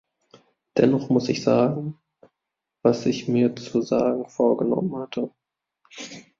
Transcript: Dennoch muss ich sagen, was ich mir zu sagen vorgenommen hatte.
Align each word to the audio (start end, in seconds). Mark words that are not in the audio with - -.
Dennoch 0.79 1.09
muss 1.09 1.29
ich 1.29 1.43
sagen, 1.43 1.99
was 2.81 3.05
ich 3.05 3.27
mir 3.27 3.55
zu 3.55 3.83
sagen 3.83 4.27
vorgenommen 4.27 4.97
hatte. 4.97 5.29